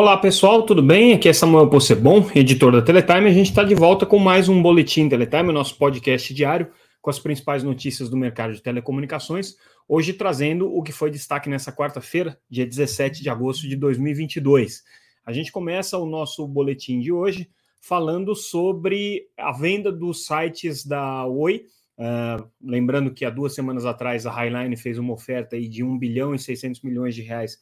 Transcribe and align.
Olá 0.00 0.16
pessoal, 0.16 0.62
tudo 0.62 0.80
bem? 0.80 1.12
Aqui 1.12 1.28
é 1.28 1.32
Samuel 1.32 1.68
Possebon, 1.68 2.30
editor 2.32 2.70
da 2.70 2.80
Teletime. 2.80 3.30
A 3.30 3.32
gente 3.32 3.48
está 3.48 3.64
de 3.64 3.74
volta 3.74 4.06
com 4.06 4.16
mais 4.16 4.48
um 4.48 4.62
Boletim 4.62 5.08
Teletime, 5.08 5.52
nosso 5.52 5.76
podcast 5.76 6.32
diário 6.32 6.70
com 7.02 7.10
as 7.10 7.18
principais 7.18 7.64
notícias 7.64 8.08
do 8.08 8.16
mercado 8.16 8.52
de 8.52 8.62
telecomunicações. 8.62 9.56
Hoje 9.88 10.12
trazendo 10.12 10.72
o 10.72 10.84
que 10.84 10.92
foi 10.92 11.10
destaque 11.10 11.50
nessa 11.50 11.72
quarta-feira, 11.72 12.38
dia 12.48 12.64
17 12.64 13.24
de 13.24 13.28
agosto 13.28 13.68
de 13.68 13.74
2022. 13.74 14.84
A 15.26 15.32
gente 15.32 15.50
começa 15.50 15.98
o 15.98 16.06
nosso 16.06 16.46
boletim 16.46 17.00
de 17.00 17.10
hoje 17.10 17.50
falando 17.80 18.36
sobre 18.36 19.26
a 19.36 19.50
venda 19.50 19.90
dos 19.90 20.26
sites 20.26 20.86
da 20.86 21.26
Oi. 21.26 21.64
Uh, 21.98 22.48
lembrando 22.62 23.12
que 23.12 23.24
há 23.24 23.30
duas 23.30 23.52
semanas 23.52 23.84
atrás 23.84 24.26
a 24.26 24.30
Highline 24.30 24.76
fez 24.76 24.96
uma 24.96 25.12
oferta 25.12 25.60
de 25.60 25.82
1 25.82 25.98
bilhão 25.98 26.36
e 26.36 26.38
600 26.38 26.82
milhões 26.82 27.16
de 27.16 27.22
reais 27.22 27.58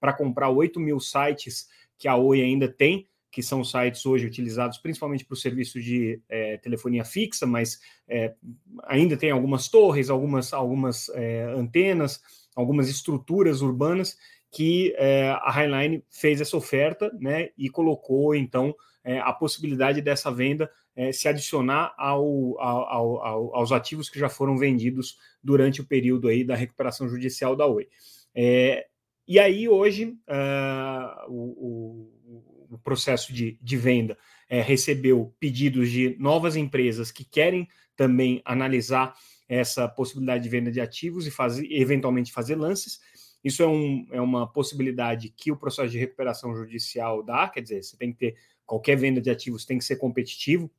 para 0.00 0.12
comprar 0.12 0.50
8 0.50 0.78
mil 0.78 1.00
sites 1.00 1.68
que 1.98 2.06
a 2.08 2.16
Oi 2.16 2.42
ainda 2.42 2.68
tem, 2.68 3.06
que 3.30 3.42
são 3.42 3.62
sites 3.62 4.06
hoje 4.06 4.26
utilizados 4.26 4.78
principalmente 4.78 5.24
para 5.24 5.34
o 5.34 5.36
serviço 5.36 5.80
de 5.80 6.20
é, 6.28 6.56
telefonia 6.58 7.04
fixa, 7.04 7.46
mas 7.46 7.78
é, 8.08 8.34
ainda 8.84 9.16
tem 9.16 9.30
algumas 9.30 9.68
torres, 9.68 10.08
algumas, 10.08 10.52
algumas 10.52 11.08
é, 11.10 11.44
antenas, 11.56 12.20
algumas 12.56 12.88
estruturas 12.88 13.60
urbanas 13.60 14.16
que 14.50 14.94
é, 14.96 15.30
a 15.30 15.50
Highline 15.50 16.02
fez 16.10 16.40
essa 16.40 16.56
oferta 16.56 17.10
né, 17.20 17.50
e 17.56 17.68
colocou 17.68 18.34
então 18.34 18.74
é, 19.04 19.18
a 19.20 19.32
possibilidade 19.32 20.00
dessa 20.00 20.32
venda 20.32 20.70
é, 20.96 21.12
se 21.12 21.28
adicionar 21.28 21.94
ao, 21.96 22.58
ao, 22.60 23.22
ao, 23.22 23.56
aos 23.56 23.72
ativos 23.72 24.08
que 24.08 24.18
já 24.18 24.28
foram 24.28 24.56
vendidos 24.56 25.16
durante 25.42 25.80
o 25.80 25.86
período 25.86 26.28
aí 26.28 26.42
da 26.42 26.56
recuperação 26.56 27.08
judicial 27.08 27.54
da 27.54 27.66
Oi. 27.66 27.88
E 29.28 29.38
aí 29.38 29.68
hoje 29.68 30.18
uh, 30.26 31.30
o 31.30 32.18
o 32.70 32.78
processo 32.78 33.32
de, 33.32 33.58
de 33.62 33.76
venda 33.76 34.18
é, 34.48 34.60
recebeu 34.60 35.34
pedidos 35.38 35.90
de 35.90 36.16
novas 36.18 36.56
empresas 36.56 37.10
que 37.10 37.24
querem 37.24 37.68
também 37.96 38.42
analisar 38.44 39.14
essa 39.48 39.88
possibilidade 39.88 40.42
de 40.42 40.48
venda 40.48 40.70
de 40.70 40.80
ativos 40.80 41.26
e 41.26 41.30
fazer, 41.30 41.66
eventualmente 41.70 42.32
fazer 42.32 42.54
lances. 42.54 43.00
Isso 43.42 43.62
é, 43.62 43.66
um, 43.66 44.06
é 44.12 44.20
uma 44.20 44.46
possibilidade 44.46 45.30
que 45.30 45.50
o 45.50 45.56
processo 45.56 45.90
de 45.90 45.98
recuperação 45.98 46.54
judicial 46.54 47.22
dá, 47.22 47.48
quer 47.48 47.62
dizer, 47.62 47.82
você 47.82 47.96
tem 47.96 48.12
que 48.12 48.18
ter 48.18 48.36
qualquer 48.66 48.96
venda 48.96 49.20
de 49.20 49.30
ativos 49.30 49.64
tem 49.64 49.78
que 49.78 49.84
ser 49.84 49.96
competitivo, 49.96 50.70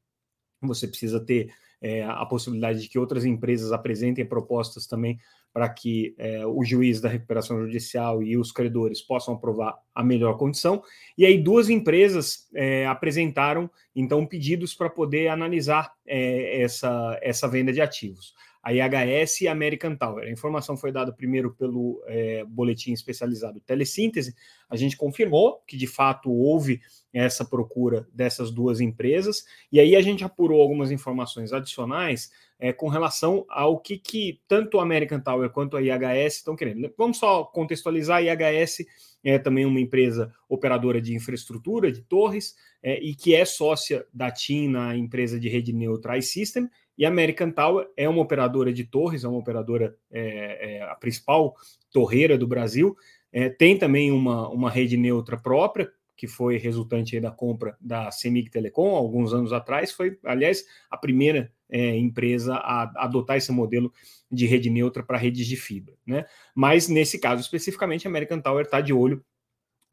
você 0.62 0.88
precisa 0.88 1.20
ter 1.20 1.52
é, 1.82 2.04
a 2.04 2.26
possibilidade 2.26 2.82
de 2.82 2.90
que 2.90 3.00
outras 3.00 3.26
empresas 3.26 3.72
apresentem 3.72 4.26
propostas 4.26 4.86
também 4.86 5.20
para 5.54 5.68
que 5.68 6.14
é, 6.18 6.46
o 6.46 6.64
juiz 6.64 7.02
da 7.02 7.10
recuperação 7.10 7.60
judicial 7.66 8.22
e 8.22 8.38
os 8.38 8.52
credores 8.52 9.02
possam 9.02 9.34
aprovar 9.34 9.78
a 9.96 10.04
melhor 10.04 10.38
condição. 10.38 10.84
E 11.18 11.26
aí 11.26 11.38
duas 11.38 11.70
empresas 11.70 12.48
é, 12.54 12.86
apresentaram 12.86 13.70
então 13.96 14.26
pedidos 14.26 14.74
para 14.74 14.90
poder 14.90 15.28
analisar 15.28 15.92
é, 16.06 16.62
essa, 16.62 17.18
essa 17.22 17.48
venda 17.48 17.74
de 17.74 17.82
ativos. 17.82 18.34
A 18.62 18.74
IHS 18.74 19.42
e 19.42 19.48
a 19.48 19.52
American 19.52 19.96
Tower. 19.96 20.28
A 20.28 20.32
informação 20.32 20.76
foi 20.76 20.92
dada 20.92 21.14
primeiro 21.14 21.54
pelo 21.54 22.04
é, 22.08 22.44
boletim 22.44 22.92
especializado 22.92 23.60
Telesíntese. 23.62 24.36
A 24.70 24.76
gente 24.76 24.98
confirmou 24.98 25.64
que 25.68 25.78
de 25.78 25.88
fato 25.88 26.32
houve 26.32 26.82
essa 27.14 27.44
procura 27.44 28.08
dessas 28.14 28.52
duas 28.52 28.80
empresas, 28.80 29.44
e 29.72 29.80
aí 29.80 29.96
a 29.96 30.02
gente 30.02 30.24
apurou 30.24 30.62
algumas 30.62 30.92
informações 30.92 31.52
adicionais 31.52 32.30
é, 32.60 32.74
com 32.74 32.90
relação 32.90 33.46
ao 33.50 33.80
que, 33.80 33.98
que 33.98 34.42
tanto 34.48 34.80
a 34.80 34.84
American 34.84 35.20
Tower 35.22 35.50
quanto 35.50 35.78
a 35.78 35.82
IHS 35.82 36.36
estão 36.36 36.56
querendo. 36.56 36.94
Vamos 36.98 37.18
só 37.18 37.44
contextualizar: 37.46 38.18
a 38.18 38.22
IHS 38.22 38.86
é 39.24 39.40
também 39.40 39.66
uma 39.66 39.80
empresa 39.80 40.34
operadora 40.48 41.02
de 41.02 41.16
infraestrutura, 41.16 41.92
de 41.92 42.02
torres, 42.02 42.56
é, 42.84 43.02
e 43.02 43.16
que 43.16 43.34
é 43.34 43.46
sócia 43.46 44.06
da 44.14 44.30
TIM 44.30 44.68
na 44.70 44.96
empresa 44.96 45.40
de 45.40 45.50
rede 45.50 45.74
neutra 45.74 46.18
iSystem, 46.18 46.70
e 47.00 47.06
a 47.06 47.08
American 47.08 47.50
Tower 47.50 47.88
é 47.96 48.10
uma 48.10 48.22
operadora 48.22 48.74
de 48.74 48.84
torres, 48.84 49.24
é 49.24 49.28
uma 49.28 49.40
operadora, 49.40 49.98
é, 50.12 50.80
é 50.80 50.82
a 50.84 50.94
principal 50.96 51.56
torreira 51.90 52.38
do 52.38 52.46
Brasil, 52.46 52.94
é, 53.32 53.48
tem 53.48 53.78
também 53.78 54.12
uma, 54.12 54.50
uma 54.50 54.70
rede 54.70 54.98
neutra 54.98 55.38
própria, 55.38 55.90
que 56.18 56.28
foi 56.28 56.58
resultante 56.58 57.18
da 57.18 57.32
compra 57.32 57.78
da 57.80 58.12
Semig 58.12 58.50
Telecom 58.50 58.90
alguns 58.94 59.34
anos 59.34 59.54
atrás, 59.54 59.94
foi, 59.94 60.20
aliás, 60.26 60.66
a 60.92 60.98
primeira 60.98 61.50
é, 61.70 61.96
empresa 61.96 62.56
a 62.56 63.06
adotar 63.06 63.38
esse 63.38 63.54
modelo 63.54 63.94
de 64.30 64.46
rede 64.46 64.70
neutra 64.70 65.02
para 65.02 65.18
redes 65.18 65.48
de 65.48 65.56
fibra. 65.56 65.96
Né? 66.06 66.26
Mas, 66.54 66.90
nesse 66.90 67.18
caso 67.18 67.42
especificamente, 67.42 68.06
a 68.06 68.10
American 68.10 68.42
Tower 68.42 68.66
está 68.66 68.82
de 68.82 68.92
olho 68.92 69.24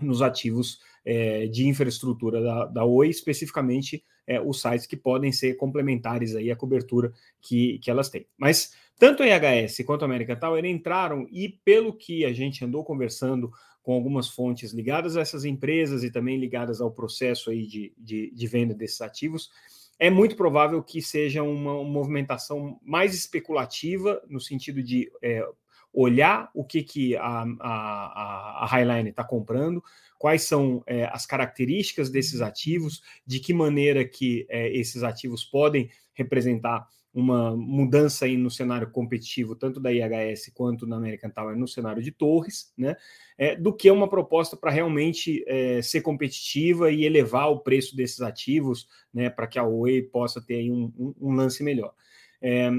nos 0.01 0.23
ativos 0.23 0.81
é, 1.07 1.47
de 1.47 1.69
infraestrutura 1.69 2.43
da, 2.43 2.67
da 2.67 2.85
Oi, 2.85 3.09
especificamente 3.09 4.05
é, 4.27 4.41
os 4.41 4.61
sites 4.61 4.87
que 4.87 4.97
podem 4.97 5.31
ser 5.31 5.55
complementares 5.55 6.35
aí 6.35 6.51
à 6.51 6.57
cobertura 6.57 7.13
que, 7.41 7.79
que 7.79 7.89
elas 7.89 8.11
têm. 8.11 8.27
Mas 8.37 8.75
tanto 8.99 9.23
a 9.23 9.27
IHS 9.27 9.85
quanto 9.87 10.03
a 10.03 10.07
American 10.07 10.37
Tower 10.37 10.65
entraram 10.65 11.29
e, 11.31 11.49
pelo 11.49 11.93
que 11.93 12.25
a 12.25 12.33
gente 12.33 12.65
andou 12.65 12.83
conversando 12.83 13.53
com 13.83 13.93
algumas 13.93 14.29
fontes 14.29 14.73
ligadas 14.73 15.17
a 15.17 15.21
essas 15.21 15.45
empresas 15.45 16.03
e 16.03 16.11
também 16.11 16.39
ligadas 16.39 16.81
ao 16.81 16.91
processo 16.91 17.51
aí 17.51 17.65
de, 17.65 17.93
de, 17.97 18.33
de 18.33 18.47
venda 18.49 18.75
desses 18.75 19.01
ativos, 19.01 19.49
é 19.99 20.11
muito 20.11 20.35
provável 20.35 20.83
que 20.83 21.01
seja 21.01 21.43
uma, 21.43 21.75
uma 21.75 21.89
movimentação 21.89 22.81
mais 22.83 23.15
especulativa, 23.15 24.21
no 24.29 24.41
sentido 24.41 24.83
de 24.83 25.09
é, 25.23 25.47
olhar 25.97 26.51
o 26.55 26.63
que, 26.63 26.83
que 26.83 27.17
a, 27.17 27.47
a, 27.59 28.65
a 28.65 28.67
Highline 28.67 29.09
está 29.09 29.25
comprando, 29.25 29.83
quais 30.19 30.43
são 30.43 30.85
é, 30.87 31.07
as 31.07 31.25
características 31.25 32.11
desses 32.11 32.43
ativos, 32.43 33.03
de 33.27 33.41
que 33.41 33.55
maneira 33.55 34.05
que 34.05 34.47
é, 34.51 34.69
esses 34.77 35.03
ativos 35.03 35.43
podem 35.43 35.89
representar 36.13 36.87
uma 37.15 37.57
mudança 37.57 38.27
aí 38.27 38.37
no 38.37 38.51
cenário 38.51 38.91
competitivo, 38.91 39.57
tanto 39.57 39.81
da 39.81 39.91
IHS 39.91 40.53
quanto 40.55 40.87
na 40.87 40.97
American 40.97 41.31
Tower, 41.31 41.57
no 41.57 41.67
cenário 41.67 42.03
de 42.03 42.13
torres, 42.13 42.75
né? 42.77 42.95
É, 43.39 43.57
do 43.57 43.73
que 43.73 43.91
uma 43.91 44.07
proposta 44.07 44.55
para 44.55 44.71
realmente 44.71 45.43
é, 45.47 45.81
ser 45.81 46.03
competitiva 46.03 46.93
e 46.93 47.07
elevar 47.07 47.51
o 47.51 47.61
preço 47.61 47.97
desses 47.97 48.21
ativos, 48.21 48.87
né? 49.15 49.31
Para 49.31 49.47
que 49.47 49.59
a 49.59 49.65
Oi 49.65 50.03
possa 50.03 50.43
ter 50.43 50.57
aí 50.57 50.71
um, 50.71 50.93
um, 50.99 51.15
um 51.19 51.33
lance 51.35 51.63
melhor. 51.63 51.95
É, 52.43 52.71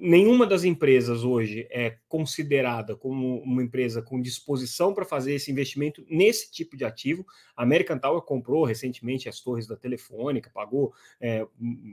nenhuma 0.00 0.46
das 0.46 0.64
empresas 0.64 1.22
hoje 1.22 1.66
é 1.70 1.96
considerada 2.08 2.96
como 2.96 3.40
uma 3.42 3.62
empresa 3.62 4.00
com 4.00 4.20
disposição 4.20 4.94
para 4.94 5.04
fazer 5.04 5.34
esse 5.34 5.50
investimento 5.50 6.04
nesse 6.08 6.50
tipo 6.50 6.76
de 6.76 6.84
ativo. 6.84 7.26
A 7.54 7.62
American 7.62 7.98
Tower 7.98 8.22
comprou 8.22 8.64
recentemente 8.64 9.28
as 9.28 9.40
torres 9.40 9.66
da 9.66 9.76
Telefônica, 9.76 10.50
pagou 10.54 10.94
é, 11.20 11.46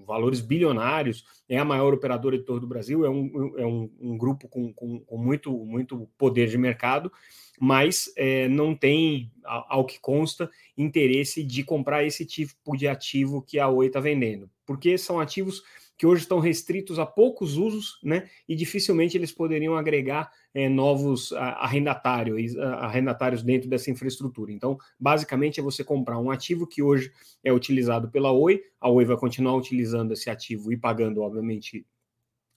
valores 0.05 0.39
bilionários, 0.39 1.25
é 1.49 1.57
a 1.57 1.65
maior 1.65 1.93
operadora 1.93 2.37
de 2.37 2.45
torre 2.45 2.61
do 2.61 2.67
Brasil, 2.67 3.05
é 3.05 3.09
um, 3.09 3.53
é 3.57 3.65
um, 3.65 3.91
um 3.99 4.17
grupo 4.17 4.47
com, 4.47 4.71
com, 4.73 5.01
com, 5.01 5.17
muito, 5.17 5.51
muito 5.51 6.07
poder 6.17 6.47
de 6.47 6.57
mercado, 6.57 7.11
mas 7.59 8.11
é, 8.15 8.47
não 8.47 8.73
tem, 8.73 9.31
ao 9.43 9.85
que 9.85 9.99
consta, 9.99 10.49
interesse 10.77 11.43
de 11.43 11.63
comprar 11.63 12.05
esse 12.05 12.25
tipo 12.25 12.77
de 12.77 12.87
ativo 12.87 13.41
que 13.41 13.59
a 13.59 13.67
Oi 13.67 13.87
está 13.87 13.99
vendendo, 13.99 14.49
porque 14.65 14.97
são 14.97 15.19
ativos 15.19 15.63
que 15.97 16.05
hoje 16.05 16.21
estão 16.21 16.39
restritos 16.39 16.99
a 16.99 17.05
poucos 17.05 17.57
usos, 17.57 17.99
né? 18.03 18.29
E 18.47 18.55
dificilmente 18.55 19.17
eles 19.17 19.31
poderiam 19.31 19.75
agregar 19.75 20.31
é, 20.53 20.69
novos 20.69 21.33
arrendatários, 21.33 22.55
arrendatários 22.57 23.41
dentro 23.41 23.67
dessa 23.67 23.89
infraestrutura. 23.89 24.51
Então, 24.51 24.77
basicamente, 24.99 25.59
é 25.59 25.63
você 25.63 25.83
comprar 25.83 26.19
um 26.19 26.29
ativo 26.29 26.67
que 26.67 26.83
hoje 26.83 27.11
é 27.43 27.51
utilizado 27.51 28.09
pela 28.09 28.31
Oi, 28.31 28.61
a 28.79 28.89
Oi 28.89 29.05
vai 29.05 29.17
continuar 29.17 29.55
utilizando 29.55 30.13
esse 30.13 30.29
ativo 30.29 30.71
e 30.71 30.77
pagando, 30.77 31.21
obviamente, 31.21 31.85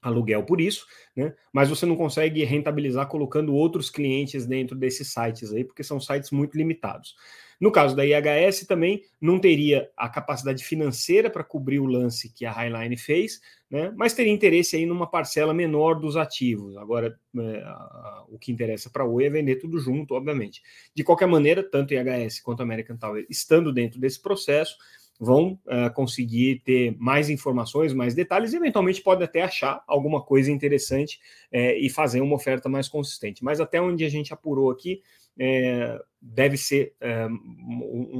aluguel 0.01 0.43
por 0.45 0.61
isso, 0.61 0.87
né? 1.15 1.35
Mas 1.53 1.69
você 1.69 1.85
não 1.85 1.97
consegue 1.97 2.43
rentabilizar 2.45 3.07
colocando 3.09 3.55
outros 3.55 3.91
clientes 3.91 4.47
dentro 4.47 4.77
desses 4.77 5.13
sites 5.13 5.53
aí, 5.53 5.65
porque 5.65 5.83
são 5.83 6.01
sites 6.01 6.31
muito 6.31 6.57
limitados. 6.57 7.15
No 7.61 7.71
caso 7.71 7.95
da 7.95 8.07
IHS 8.07 8.67
também 8.67 9.03
não 9.21 9.39
teria 9.39 9.91
a 9.95 10.09
capacidade 10.09 10.65
financeira 10.65 11.29
para 11.29 11.45
cobrir 11.45 11.79
o 11.79 11.85
lance 11.85 12.33
que 12.33 12.47
a 12.47 12.51
Highline 12.51 12.97
fez, 12.97 13.39
né? 13.71 13.93
Mas 13.95 14.15
teria 14.15 14.33
interesse 14.33 14.77
aí 14.77 14.87
numa 14.87 15.07
parcela 15.07 15.53
menor 15.53 16.01
dos 16.01 16.17
ativos. 16.17 16.75
Agora, 16.79 17.19
é, 17.37 17.63
a, 17.63 18.25
o 18.31 18.39
que 18.39 18.51
interessa 18.51 18.89
para 18.89 19.05
a 19.05 19.07
Oi 19.07 19.27
é 19.27 19.31
vender 19.31 19.57
tudo 19.57 19.79
junto, 19.79 20.15
obviamente. 20.15 20.63
De 20.95 21.05
qualquer 21.05 21.29
maneira, 21.29 21.63
tanto 21.63 21.93
IHS 21.93 22.41
quanto 22.41 22.63
American 22.63 22.97
Tower 22.97 23.27
estando 23.29 23.71
dentro 23.71 24.01
desse 24.01 24.23
processo, 24.23 24.79
vão 25.21 25.59
uh, 25.67 25.93
conseguir 25.93 26.63
ter 26.65 26.97
mais 26.99 27.29
informações, 27.29 27.93
mais 27.93 28.15
detalhes, 28.15 28.55
e 28.55 28.57
eventualmente 28.57 29.03
pode 29.03 29.23
até 29.23 29.43
achar 29.43 29.85
alguma 29.87 30.23
coisa 30.23 30.51
interessante 30.51 31.21
uh, 31.53 31.77
e 31.79 31.91
fazer 31.91 32.23
uma 32.23 32.35
oferta 32.35 32.71
mais 32.71 32.89
consistente. 32.89 33.45
Mas 33.45 33.61
até 33.61 33.79
onde 33.83 34.03
a 34.03 34.09
gente 34.09 34.33
apurou 34.33 34.71
aqui, 34.71 35.03
uh, 35.37 36.03
deve 36.23 36.57
ser 36.59 36.95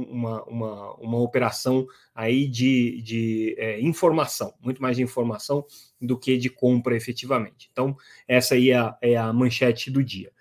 uma, 0.09 0.43
uma, 0.45 0.93
uma 0.95 1.19
operação 1.19 1.85
aí 2.15 2.47
de, 2.47 2.99
de 3.03 3.55
informação, 3.79 4.55
muito 4.59 4.81
mais 4.81 4.97
de 4.97 5.03
informação 5.03 5.63
do 6.01 6.17
que 6.17 6.35
de 6.35 6.49
compra 6.49 6.97
efetivamente. 6.97 7.69
Então, 7.71 7.95
essa 8.27 8.55
aí 8.55 8.71
é 8.71 8.77
a, 8.77 8.97
é 9.03 9.17
a 9.17 9.31
manchete 9.31 9.91
do 9.91 10.03
dia. 10.03 10.31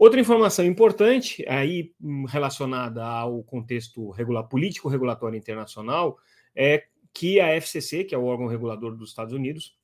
Outra 0.00 0.18
informação 0.18 0.64
importante, 0.64 1.44
aí 1.46 1.92
hum, 2.00 2.24
relacionada 2.24 3.04
ao 3.04 3.42
contexto 3.44 4.14
político-regulatório 4.48 5.36
internacional, 5.36 6.18
é 6.56 6.86
que 7.12 7.38
a 7.38 7.48
FCC, 7.54 8.04
que 8.04 8.14
é 8.14 8.18
o 8.18 8.24
órgão 8.24 8.46
regulador 8.46 8.96
dos 8.96 9.10
Estados 9.10 9.34
Unidos, 9.34 9.76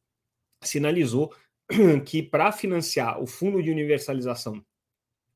sinalizou 0.63 1.35
que 2.07 2.23
para 2.23 2.51
financiar 2.51 3.23
o 3.23 3.27
fundo 3.27 3.63
de 3.63 3.71
universalização 3.71 4.65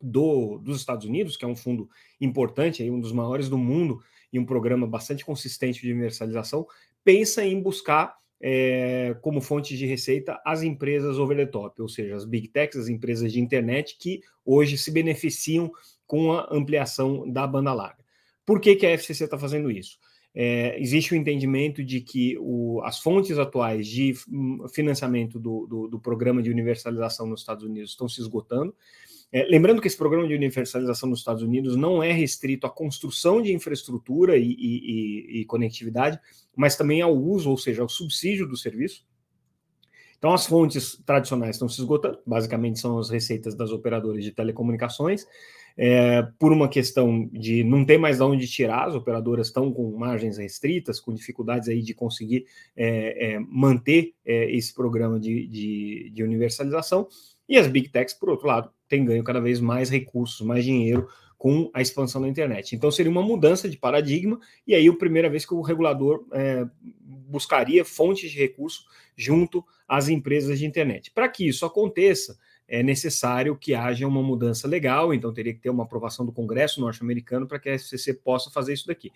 do, 0.00 0.56
dos 0.56 0.78
Estados 0.78 1.04
Unidos, 1.04 1.36
que 1.36 1.44
é 1.44 1.48
um 1.48 1.56
fundo 1.56 1.86
importante, 2.18 2.82
aí, 2.82 2.90
um 2.90 3.00
dos 3.00 3.12
maiores 3.12 3.50
do 3.50 3.58
mundo 3.58 4.02
e 4.32 4.38
um 4.38 4.46
programa 4.46 4.86
bastante 4.86 5.26
consistente 5.26 5.82
de 5.82 5.92
universalização, 5.92 6.66
pensa 7.04 7.44
em 7.44 7.60
buscar 7.60 8.16
é, 8.40 9.14
como 9.20 9.40
fonte 9.40 9.76
de 9.76 9.86
receita 9.86 10.40
as 10.44 10.62
empresas 10.62 11.18
over 11.18 11.36
the 11.36 11.46
top, 11.46 11.80
ou 11.82 11.88
seja, 11.88 12.16
as 12.16 12.24
big 12.24 12.48
techs, 12.48 12.76
as 12.76 12.88
empresas 12.88 13.32
de 13.32 13.40
internet 13.40 13.96
que 13.98 14.22
hoje 14.44 14.78
se 14.78 14.90
beneficiam 14.90 15.70
com 16.06 16.32
a 16.32 16.48
ampliação 16.50 17.30
da 17.30 17.46
banda 17.46 17.72
larga. 17.72 18.04
Por 18.46 18.60
que, 18.60 18.74
que 18.74 18.86
a 18.86 18.90
FCC 18.90 19.24
está 19.24 19.38
fazendo 19.38 19.70
isso? 19.70 19.98
É, 20.34 20.80
existe 20.80 21.12
o 21.12 21.16
entendimento 21.16 21.84
de 21.84 22.00
que 22.00 22.36
o, 22.38 22.80
as 22.84 23.00
fontes 23.00 23.36
atuais 23.36 23.86
de 23.86 24.14
hum, 24.28 24.64
financiamento 24.72 25.38
do, 25.38 25.66
do, 25.66 25.88
do 25.88 26.00
programa 26.00 26.40
de 26.40 26.50
universalização 26.50 27.26
nos 27.26 27.40
Estados 27.40 27.64
Unidos 27.64 27.90
estão 27.90 28.08
se 28.08 28.20
esgotando 28.20 28.74
é, 29.32 29.44
lembrando 29.44 29.80
que 29.80 29.86
esse 29.86 29.96
programa 29.96 30.26
de 30.26 30.34
universalização 30.34 31.08
nos 31.08 31.20
Estados 31.20 31.42
Unidos 31.42 31.76
não 31.76 32.02
é 32.02 32.10
restrito 32.10 32.66
à 32.66 32.70
construção 32.70 33.40
de 33.40 33.52
infraestrutura 33.52 34.36
e, 34.36 34.50
e, 34.58 35.40
e, 35.40 35.44
conectividade, 35.44 36.18
mas 36.56 36.76
também 36.76 37.00
ao 37.00 37.16
uso, 37.16 37.50
ou 37.50 37.56
seja, 37.56 37.82
ao 37.82 37.88
subsídio 37.88 38.46
do 38.48 38.56
serviço. 38.56 39.06
Então, 40.18 40.34
as 40.34 40.46
fontes 40.46 41.00
tradicionais 41.06 41.56
estão 41.56 41.68
se 41.68 41.80
esgotando, 41.80 42.18
basicamente 42.26 42.80
são 42.80 42.98
as 42.98 43.08
receitas 43.08 43.54
das 43.54 43.70
operadoras 43.70 44.22
de 44.22 44.32
telecomunicações, 44.32 45.24
é, 45.76 46.22
por 46.38 46.52
uma 46.52 46.68
questão 46.68 47.26
de 47.32 47.64
não 47.64 47.86
ter 47.86 47.96
mais 47.96 48.18
de 48.18 48.22
onde 48.24 48.46
tirar, 48.46 48.88
as 48.88 48.94
operadoras 48.94 49.46
estão 49.46 49.72
com 49.72 49.96
margens 49.96 50.36
restritas, 50.36 51.00
com 51.00 51.14
dificuldades 51.14 51.68
aí 51.68 51.80
de 51.80 51.94
conseguir 51.94 52.44
é, 52.76 53.34
é, 53.34 53.38
manter 53.38 54.12
é, 54.26 54.50
esse 54.54 54.74
programa 54.74 55.18
de, 55.18 55.46
de, 55.46 56.10
de 56.12 56.22
universalização, 56.22 57.08
e 57.50 57.58
as 57.58 57.66
big 57.66 57.88
techs, 57.88 58.14
por 58.14 58.30
outro 58.30 58.46
lado, 58.46 58.70
têm 58.88 59.04
ganho 59.04 59.24
cada 59.24 59.40
vez 59.40 59.60
mais 59.60 59.90
recursos, 59.90 60.40
mais 60.46 60.64
dinheiro 60.64 61.08
com 61.36 61.68
a 61.74 61.82
expansão 61.82 62.22
da 62.22 62.28
internet. 62.28 62.76
Então 62.76 62.92
seria 62.92 63.10
uma 63.10 63.22
mudança 63.22 63.68
de 63.68 63.76
paradigma, 63.76 64.38
e 64.64 64.72
aí 64.72 64.86
a 64.86 64.92
primeira 64.94 65.28
vez 65.28 65.44
que 65.44 65.52
o 65.52 65.60
regulador 65.60 66.24
é, 66.32 66.64
buscaria 67.02 67.84
fontes 67.84 68.30
de 68.30 68.38
recurso 68.38 68.84
junto 69.16 69.64
às 69.88 70.08
empresas 70.08 70.60
de 70.60 70.66
internet. 70.66 71.10
Para 71.10 71.28
que 71.28 71.48
isso 71.48 71.66
aconteça, 71.66 72.38
é 72.68 72.84
necessário 72.84 73.56
que 73.56 73.74
haja 73.74 74.06
uma 74.06 74.22
mudança 74.22 74.68
legal, 74.68 75.12
então 75.12 75.32
teria 75.32 75.52
que 75.52 75.60
ter 75.60 75.70
uma 75.70 75.82
aprovação 75.82 76.24
do 76.24 76.30
Congresso 76.30 76.80
norte-americano 76.80 77.48
para 77.48 77.58
que 77.58 77.68
a 77.68 77.74
FCC 77.74 78.14
possa 78.14 78.48
fazer 78.48 78.74
isso 78.74 78.86
daqui. 78.86 79.10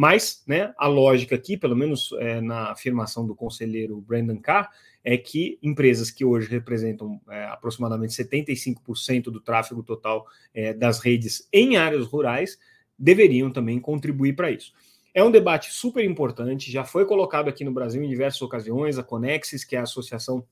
Mas, 0.00 0.44
né, 0.46 0.72
a 0.78 0.86
lógica 0.86 1.34
aqui, 1.34 1.56
pelo 1.56 1.74
menos 1.74 2.10
é, 2.20 2.40
na 2.40 2.70
afirmação 2.70 3.26
do 3.26 3.34
conselheiro 3.34 4.00
Brandon 4.00 4.38
Carr, 4.38 4.70
é 5.02 5.18
que 5.18 5.58
empresas 5.60 6.08
que 6.08 6.24
hoje 6.24 6.48
representam 6.48 7.20
é, 7.28 7.46
aproximadamente 7.46 8.12
75% 8.12 9.24
do 9.24 9.40
tráfego 9.40 9.82
total 9.82 10.24
é, 10.54 10.72
das 10.72 11.00
redes 11.00 11.48
em 11.52 11.76
áreas 11.76 12.06
rurais 12.06 12.56
deveriam 12.96 13.50
também 13.50 13.80
contribuir 13.80 14.34
para 14.34 14.52
isso. 14.52 14.72
É 15.12 15.24
um 15.24 15.32
debate 15.32 15.72
super 15.72 16.04
importante, 16.04 16.70
já 16.70 16.84
foi 16.84 17.04
colocado 17.04 17.48
aqui 17.48 17.64
no 17.64 17.72
Brasil 17.72 18.00
em 18.00 18.08
diversas 18.08 18.40
ocasiões, 18.40 18.98
a 18.98 19.02
Conexis, 19.02 19.64
que 19.64 19.74
é 19.74 19.80
a 19.80 19.82
associação 19.82 20.46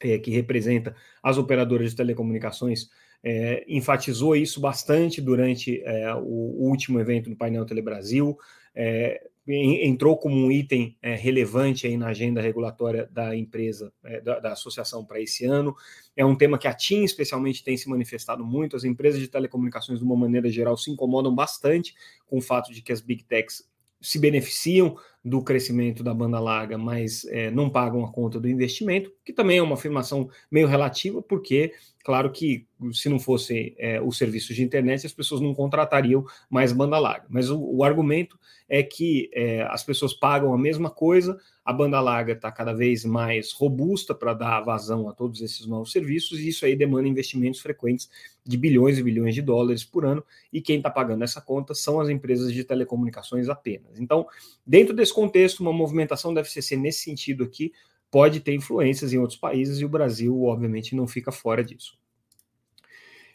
é, 0.00 0.18
que 0.18 0.30
representa 0.30 0.94
as 1.22 1.38
operadoras 1.38 1.92
de 1.92 1.96
telecomunicações, 1.96 2.90
é, 3.28 3.64
enfatizou 3.66 4.36
isso 4.36 4.60
bastante 4.60 5.20
durante 5.20 5.82
é, 5.84 6.14
o, 6.14 6.68
último 6.68 7.00
evento 7.00 7.28
do 7.28 7.34
painel 7.34 7.66
Telebrasil. 7.66 8.38
É, 8.76 9.26
entrou 9.48 10.18
como 10.18 10.36
um 10.36 10.50
item 10.50 10.96
é, 11.00 11.14
relevante 11.14 11.86
aí 11.86 11.96
na 11.96 12.08
agenda 12.08 12.40
regulatória 12.40 13.08
da 13.12 13.34
empresa, 13.36 13.92
é, 14.04 14.20
da, 14.20 14.40
da, 14.40 14.52
associação 14.52 15.04
para 15.04 15.20
esse 15.20 15.44
ano. 15.44 15.74
É 16.16 16.24
um 16.24 16.34
tema 16.34 16.58
que 16.58 16.66
a 16.66 16.74
TIM 16.74 17.04
especialmente 17.04 17.62
tem 17.62 17.76
se 17.76 17.88
manifestado 17.88 18.44
muito. 18.44 18.74
As 18.74 18.82
empresas 18.82 19.20
de 19.20 19.28
telecomunicações, 19.28 20.00
de 20.00 20.04
uma 20.04 20.16
maneira 20.16 20.50
geral, 20.50 20.76
se 20.76 20.90
incomodam 20.90 21.32
bastante 21.32 21.94
com 22.26 22.38
o 22.38 22.42
fato 22.42 22.72
de 22.72 22.82
que 22.82 22.92
as 22.92 23.00
big 23.00 23.22
techs 23.24 23.68
se 24.00 24.18
beneficiam 24.18 24.96
do 25.26 25.42
crescimento 25.42 26.04
da 26.04 26.14
banda 26.14 26.38
larga, 26.38 26.78
mas 26.78 27.24
é, 27.24 27.50
não 27.50 27.68
pagam 27.68 28.04
a 28.04 28.12
conta 28.12 28.38
do 28.38 28.48
investimento, 28.48 29.12
que 29.24 29.32
também 29.32 29.58
é 29.58 29.62
uma 29.62 29.74
afirmação 29.74 30.30
meio 30.48 30.68
relativa, 30.68 31.20
porque, 31.20 31.72
claro 32.04 32.30
que 32.30 32.64
se 32.92 33.08
não 33.08 33.18
fosse 33.18 33.74
é, 33.76 34.00
o 34.00 34.12
serviço 34.12 34.54
de 34.54 34.62
internet, 34.62 35.04
as 35.04 35.12
pessoas 35.12 35.40
não 35.40 35.52
contratariam 35.52 36.24
mais 36.48 36.72
banda 36.72 36.96
larga. 36.96 37.26
Mas 37.28 37.50
o, 37.50 37.58
o 37.60 37.82
argumento 37.82 38.38
é 38.68 38.82
que 38.82 39.28
é, 39.32 39.62
as 39.62 39.82
pessoas 39.82 40.14
pagam 40.14 40.52
a 40.52 40.58
mesma 40.58 40.90
coisa, 40.90 41.38
a 41.64 41.72
banda 41.72 42.00
larga 42.00 42.32
está 42.32 42.50
cada 42.52 42.72
vez 42.72 43.04
mais 43.04 43.52
robusta 43.52 44.14
para 44.14 44.34
dar 44.34 44.60
vazão 44.60 45.08
a 45.08 45.12
todos 45.12 45.40
esses 45.40 45.66
novos 45.66 45.90
serviços, 45.90 46.38
e 46.38 46.48
isso 46.48 46.64
aí 46.64 46.76
demanda 46.76 47.08
investimentos 47.08 47.60
frequentes 47.60 48.08
de 48.44 48.56
bilhões 48.56 48.98
e 48.98 49.02
bilhões 49.02 49.34
de 49.34 49.42
dólares 49.42 49.84
por 49.84 50.04
ano, 50.04 50.22
e 50.52 50.60
quem 50.60 50.76
está 50.76 50.90
pagando 50.90 51.24
essa 51.24 51.40
conta 51.40 51.74
são 51.74 52.00
as 52.00 52.08
empresas 52.08 52.52
de 52.52 52.62
telecomunicações 52.62 53.48
apenas. 53.48 53.98
Então, 53.98 54.26
dentro 54.64 54.94
desse 54.94 55.12
contexto, 55.16 55.60
uma 55.60 55.72
movimentação 55.72 56.32
da 56.32 56.42
FCC 56.42 56.76
nesse 56.76 57.00
sentido 57.00 57.42
aqui 57.42 57.72
pode 58.10 58.40
ter 58.40 58.54
influências 58.54 59.12
em 59.12 59.18
outros 59.18 59.38
países, 59.38 59.80
e 59.80 59.84
o 59.84 59.88
Brasil, 59.88 60.44
obviamente, 60.44 60.94
não 60.94 61.08
fica 61.08 61.32
fora 61.32 61.64
disso. 61.64 61.98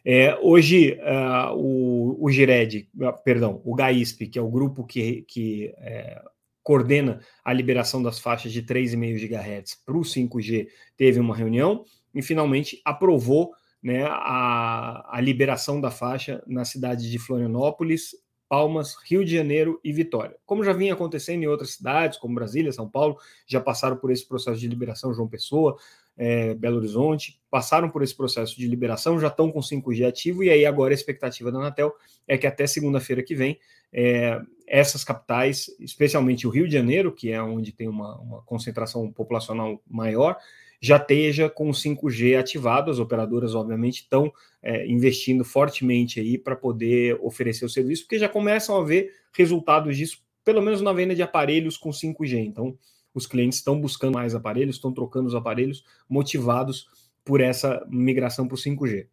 É, 0.03 0.35
hoje, 0.41 0.93
uh, 0.93 1.55
o, 1.55 2.25
o 2.25 2.31
GIRED, 2.31 2.89
uh, 2.95 3.13
perdão, 3.23 3.61
o 3.65 3.75
GAISP, 3.75 4.27
que 4.27 4.39
é 4.39 4.41
o 4.41 4.49
grupo 4.49 4.85
que, 4.85 5.23
que 5.27 5.73
é, 5.77 6.21
coordena 6.63 7.19
a 7.43 7.53
liberação 7.53 8.01
das 8.01 8.19
faixas 8.19 8.51
de 8.51 8.63
3,5 8.63 9.27
GHz 9.27 9.75
para 9.85 9.97
o 9.97 10.01
5G, 10.01 10.67
teve 10.97 11.19
uma 11.19 11.35
reunião 11.35 11.83
e 12.15 12.21
finalmente 12.21 12.81
aprovou 12.85 13.51
né, 13.81 14.05
a, 14.05 15.17
a 15.17 15.21
liberação 15.21 15.79
da 15.79 15.91
faixa 15.91 16.41
na 16.47 16.65
cidade 16.65 17.09
de 17.09 17.19
Florianópolis, 17.19 18.15
Palmas, 18.51 18.97
Rio 19.05 19.23
de 19.23 19.33
Janeiro 19.33 19.79
e 19.81 19.93
Vitória. 19.93 20.35
Como 20.45 20.61
já 20.61 20.73
vinha 20.73 20.91
acontecendo 20.93 21.41
em 21.41 21.47
outras 21.47 21.75
cidades, 21.75 22.17
como 22.17 22.35
Brasília, 22.35 22.73
São 22.73 22.85
Paulo, 22.85 23.17
já 23.47 23.61
passaram 23.61 23.95
por 23.95 24.11
esse 24.11 24.27
processo 24.27 24.59
de 24.59 24.67
liberação, 24.67 25.13
João 25.13 25.29
Pessoa, 25.29 25.77
é, 26.17 26.53
Belo 26.53 26.75
Horizonte, 26.75 27.39
passaram 27.49 27.89
por 27.89 28.03
esse 28.03 28.13
processo 28.13 28.57
de 28.57 28.67
liberação, 28.67 29.17
já 29.17 29.29
estão 29.29 29.49
com 29.49 29.61
5G 29.61 30.05
ativo, 30.05 30.43
e 30.43 30.49
aí 30.49 30.65
agora 30.65 30.93
a 30.93 30.95
expectativa 30.95 31.49
da 31.49 31.59
Anatel 31.59 31.93
é 32.27 32.37
que 32.37 32.45
até 32.45 32.67
segunda-feira 32.67 33.23
que 33.23 33.33
vem, 33.33 33.57
é, 33.93 34.41
essas 34.67 35.05
capitais, 35.05 35.73
especialmente 35.79 36.45
o 36.45 36.49
Rio 36.49 36.67
de 36.67 36.73
Janeiro, 36.73 37.13
que 37.13 37.31
é 37.31 37.41
onde 37.41 37.71
tem 37.71 37.87
uma, 37.87 38.19
uma 38.19 38.41
concentração 38.41 39.09
populacional 39.13 39.81
maior, 39.89 40.35
já 40.81 40.97
esteja 40.97 41.47
com 41.47 41.69
o 41.69 41.73
5G 41.73 42.37
ativado. 42.37 42.89
As 42.89 42.97
operadoras, 42.97 43.53
obviamente, 43.53 44.01
estão 44.01 44.33
é, 44.61 44.87
investindo 44.87 45.45
fortemente 45.45 46.19
aí 46.19 46.37
para 46.37 46.55
poder 46.55 47.19
oferecer 47.21 47.63
o 47.63 47.69
serviço, 47.69 48.03
porque 48.03 48.17
já 48.17 48.27
começam 48.27 48.75
a 48.75 48.83
ver 48.83 49.13
resultados 49.31 49.95
disso, 49.95 50.23
pelo 50.43 50.61
menos 50.61 50.81
na 50.81 50.91
venda 50.91 51.13
de 51.13 51.21
aparelhos 51.21 51.77
com 51.77 51.91
5G. 51.91 52.39
Então, 52.39 52.75
os 53.13 53.27
clientes 53.27 53.59
estão 53.59 53.79
buscando 53.79 54.15
mais 54.15 54.33
aparelhos, 54.33 54.77
estão 54.77 54.91
trocando 54.91 55.27
os 55.27 55.35
aparelhos, 55.35 55.83
motivados 56.09 56.87
por 57.23 57.39
essa 57.39 57.85
migração 57.87 58.47
para 58.47 58.55
o 58.55 58.57
5G. 58.57 59.07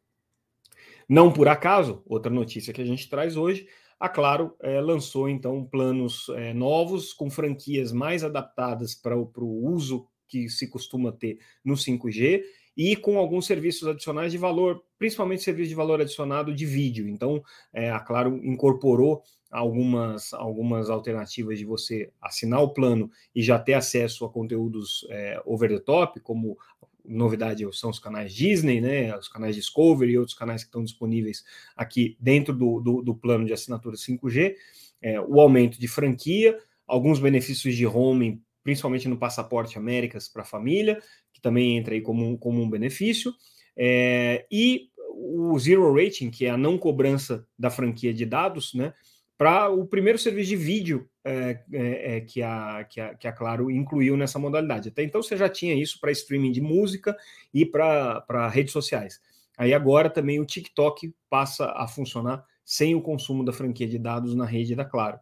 Não 1.07 1.33
por 1.33 1.49
acaso, 1.49 2.03
outra 2.07 2.33
notícia 2.33 2.73
que 2.73 2.81
a 2.81 2.85
gente 2.85 3.09
traz 3.09 3.37
hoje, 3.37 3.67
a 3.99 4.09
Claro 4.09 4.55
é, 4.61 4.81
lançou 4.81 5.29
então 5.29 5.65
planos 5.65 6.29
é, 6.31 6.55
novos 6.55 7.13
com 7.13 7.29
franquias 7.29 7.93
mais 7.93 8.23
adaptadas 8.23 8.95
para 8.95 9.17
o 9.17 9.65
uso 9.65 10.07
que 10.29 10.49
se 10.49 10.69
costuma 10.69 11.11
ter 11.11 11.39
no 11.65 11.75
5G 11.75 12.43
e 12.77 12.95
com 12.95 13.19
alguns 13.19 13.47
serviços 13.47 13.89
adicionais 13.89 14.31
de 14.31 14.39
valor, 14.39 14.81
principalmente 14.99 15.43
serviço 15.43 15.71
de 15.71 15.75
valor 15.75 16.01
adicionado 16.01 16.55
de 16.55 16.65
vídeo. 16.65 17.09
Então, 17.09 17.43
é, 17.73 17.91
a 17.91 17.99
Claro 17.99 18.39
incorporou 18.45 19.23
algumas, 19.51 20.33
algumas 20.33 20.89
alternativas 20.89 21.59
de 21.59 21.65
você 21.65 22.11
assinar 22.23 22.63
o 22.63 22.73
plano 22.73 23.11
e 23.35 23.43
já 23.43 23.59
ter 23.59 23.75
acesso 23.75 24.25
a 24.25 24.31
conteúdos 24.31 25.05
é, 25.11 25.43
over 25.45 25.69
the 25.69 25.81
top, 25.81 26.21
como 26.21 26.57
novidade 27.05 27.67
são 27.73 27.91
os 27.91 27.99
canais 27.99 28.33
Disney, 28.33 28.81
né, 28.81 29.17
os 29.17 29.29
canais 29.29 29.57
Discovery 29.57 30.13
e 30.13 30.19
outros 30.19 30.37
canais 30.37 30.63
que 30.63 30.69
estão 30.69 30.85
disponíveis 30.85 31.43
aqui 31.75 32.17
dentro 32.21 32.55
do, 32.55 32.81
do, 32.81 33.03
do 33.03 33.15
plano 33.15 33.47
de 33.47 33.53
assinatura 33.53 33.97
5G, 33.97 34.55
é, 35.01 35.21
o 35.21 35.41
aumento 35.41 35.81
de 35.81 35.89
franquia, 35.89 36.59
alguns 36.87 37.19
benefícios 37.19 37.75
de 37.75 37.85
roaming, 37.85 38.43
principalmente 38.63 39.09
no 39.09 39.19
Passaporte 39.19 39.79
Américas 39.79 40.29
para 40.29 40.43
a 40.43 40.47
família, 40.47 41.01
que 41.33 41.41
também 41.41 41.77
entra 41.77 41.95
aí 41.95 42.01
como 42.01 42.27
um, 42.27 42.37
como 42.37 42.63
um 42.63 42.69
benefício, 42.69 43.33
é, 43.77 44.47
e 44.51 44.89
o 45.15 45.59
Zero 45.59 45.93
Rating, 45.95 46.31
que 46.31 46.47
é 46.47 46.51
a 46.51 46.57
não 46.57 46.79
cobrança 46.79 47.47
da 47.59 47.71
franquia 47.71 48.13
de 48.13 48.25
dados, 48.25 48.75
né, 48.75 48.93
para 49.37 49.71
o 49.71 49.87
primeiro 49.87 50.19
serviço 50.19 50.49
de 50.49 50.57
vídeo 50.57 51.09
é, 51.25 51.63
é, 51.73 52.17
é, 52.17 52.21
que, 52.21 52.43
a, 52.43 52.85
que, 52.85 53.01
a, 53.01 53.15
que 53.15 53.29
a 53.29 53.33
Claro 53.33 53.71
incluiu 53.71 54.17
nessa 54.17 54.39
modalidade. 54.39 54.89
Até 54.89 55.05
então 55.05 55.23
você 55.23 55.37
já 55.37 55.49
tinha 55.49 55.75
isso 55.75 56.01
para 56.01 56.11
streaming 56.11 56.51
de 56.51 56.61
música 56.61 57.17
e 57.55 57.65
para 57.65 58.49
redes 58.49 58.73
sociais. 58.73 59.21
Aí 59.57 59.73
agora 59.73 60.11
também 60.11 60.41
o 60.41 60.47
TikTok 60.47 61.15
passa 61.31 61.73
a 61.77 61.87
funcionar 61.87 62.45
sem 62.65 62.95
o 62.95 63.01
consumo 63.01 63.45
da 63.45 63.53
franquia 63.53 63.87
de 63.87 63.99
dados 63.99 64.35
na 64.35 64.45
rede 64.45 64.75
da 64.75 64.85
Claro. 64.85 65.21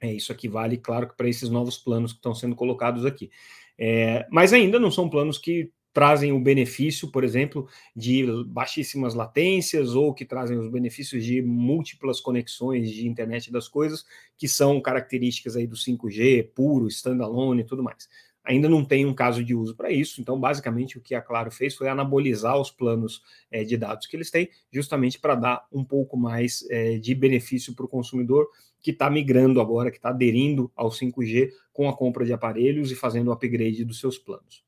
É, 0.00 0.12
isso 0.12 0.32
aqui 0.32 0.48
vale, 0.48 0.78
claro, 0.78 1.12
para 1.16 1.28
esses 1.28 1.50
novos 1.50 1.76
planos 1.76 2.12
que 2.12 2.18
estão 2.18 2.34
sendo 2.34 2.56
colocados 2.56 3.04
aqui. 3.04 3.30
É, 3.78 4.26
mas 4.30 4.52
ainda 4.52 4.78
não 4.78 4.90
são 4.90 5.08
planos 5.08 5.36
que 5.38 5.70
trazem 5.92 6.32
o 6.32 6.40
benefício, 6.40 7.10
por 7.10 7.24
exemplo, 7.24 7.68
de 7.94 8.24
baixíssimas 8.46 9.14
latências 9.14 9.94
ou 9.94 10.14
que 10.14 10.24
trazem 10.24 10.58
os 10.58 10.70
benefícios 10.70 11.24
de 11.24 11.42
múltiplas 11.42 12.20
conexões 12.20 12.90
de 12.90 13.06
internet 13.06 13.50
das 13.50 13.68
coisas, 13.68 14.04
que 14.38 14.48
são 14.48 14.80
características 14.80 15.56
aí 15.56 15.66
do 15.66 15.76
5G 15.76 16.50
puro, 16.54 16.86
standalone 16.88 17.62
e 17.62 17.64
tudo 17.64 17.82
mais. 17.82 18.08
Ainda 18.42 18.68
não 18.68 18.84
tem 18.84 19.04
um 19.04 19.14
caso 19.14 19.44
de 19.44 19.54
uso 19.54 19.76
para 19.76 19.90
isso, 19.90 20.20
então 20.20 20.38
basicamente 20.40 20.96
o 20.96 21.00
que 21.00 21.14
a 21.14 21.20
Claro 21.20 21.50
fez 21.50 21.74
foi 21.74 21.88
anabolizar 21.88 22.58
os 22.58 22.70
planos 22.70 23.22
é, 23.50 23.64
de 23.64 23.76
dados 23.76 24.06
que 24.06 24.16
eles 24.16 24.30
têm, 24.30 24.48
justamente 24.72 25.20
para 25.20 25.34
dar 25.34 25.66
um 25.70 25.84
pouco 25.84 26.16
mais 26.16 26.64
é, 26.70 26.98
de 26.98 27.14
benefício 27.14 27.74
para 27.74 27.84
o 27.84 27.88
consumidor 27.88 28.48
que 28.80 28.90
está 28.90 29.10
migrando 29.10 29.60
agora, 29.60 29.90
que 29.90 29.96
está 29.96 30.10
aderindo 30.10 30.70
ao 30.74 30.90
5G 30.90 31.50
com 31.72 31.88
a 31.88 31.96
compra 31.96 32.24
de 32.24 32.32
aparelhos 32.32 32.90
e 32.90 32.96
fazendo 32.96 33.28
o 33.28 33.32
upgrade 33.32 33.84
dos 33.84 34.00
seus 34.00 34.18
planos. 34.18 34.64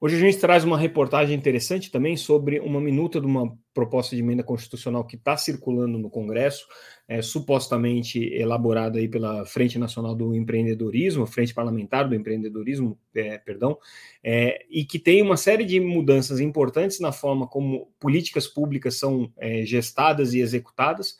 Hoje 0.00 0.14
a 0.14 0.20
gente 0.20 0.38
traz 0.38 0.62
uma 0.62 0.78
reportagem 0.78 1.36
interessante 1.36 1.90
também 1.90 2.16
sobre 2.16 2.60
uma 2.60 2.80
minuta 2.80 3.20
de 3.20 3.26
uma 3.26 3.52
proposta 3.74 4.14
de 4.14 4.22
emenda 4.22 4.44
constitucional 4.44 5.04
que 5.04 5.16
está 5.16 5.36
circulando 5.36 5.98
no 5.98 6.08
Congresso, 6.08 6.68
é, 7.08 7.20
supostamente 7.20 8.32
elaborada 8.32 9.00
aí 9.00 9.08
pela 9.08 9.44
Frente 9.44 9.76
Nacional 9.76 10.14
do 10.14 10.36
Empreendedorismo, 10.36 11.26
Frente 11.26 11.52
Parlamentar 11.52 12.08
do 12.08 12.14
Empreendedorismo, 12.14 12.96
é, 13.12 13.38
perdão, 13.38 13.76
é, 14.22 14.64
e 14.70 14.84
que 14.84 15.00
tem 15.00 15.20
uma 15.20 15.36
série 15.36 15.64
de 15.64 15.80
mudanças 15.80 16.38
importantes 16.38 17.00
na 17.00 17.10
forma 17.10 17.48
como 17.48 17.92
políticas 17.98 18.46
públicas 18.46 18.96
são 18.96 19.32
é, 19.36 19.66
gestadas 19.66 20.32
e 20.32 20.38
executadas? 20.38 21.16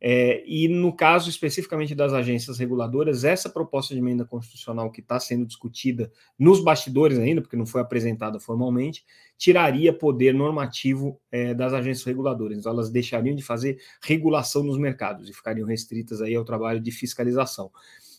É, 0.00 0.42
e 0.46 0.68
no 0.68 0.94
caso 0.94 1.28
especificamente 1.28 1.94
das 1.94 2.12
agências 2.12 2.58
reguladoras, 2.58 3.24
essa 3.24 3.48
proposta 3.48 3.94
de 3.94 4.00
emenda 4.00 4.24
constitucional 4.24 4.90
que 4.90 5.00
está 5.00 5.20
sendo 5.20 5.46
discutida 5.46 6.10
nos 6.38 6.62
bastidores 6.62 7.18
ainda, 7.18 7.40
porque 7.40 7.56
não 7.56 7.66
foi 7.66 7.80
apresentada 7.80 8.40
formalmente, 8.40 9.04
tiraria 9.36 9.92
poder 9.92 10.32
normativo 10.34 11.20
é, 11.30 11.54
das 11.54 11.72
agências 11.72 12.04
reguladoras. 12.04 12.58
Então, 12.58 12.72
elas 12.72 12.90
deixariam 12.90 13.36
de 13.36 13.42
fazer 13.42 13.78
regulação 14.02 14.62
nos 14.62 14.78
mercados 14.78 15.28
e 15.28 15.32
ficariam 15.32 15.66
restritas 15.66 16.20
aí 16.20 16.34
ao 16.34 16.44
trabalho 16.44 16.80
de 16.80 16.90
fiscalização 16.90 17.70